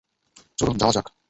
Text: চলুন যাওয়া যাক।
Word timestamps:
চলুন 0.57 0.75
যাওয়া 0.77 0.93
যাক। 0.93 1.07